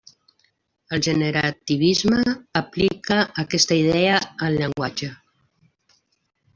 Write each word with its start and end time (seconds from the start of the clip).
El 0.97 1.03
generativisme 1.07 2.23
aplica 2.63 3.21
aquesta 3.45 3.79
idea 3.85 4.19
al 4.49 4.61
llenguatge. 4.63 5.15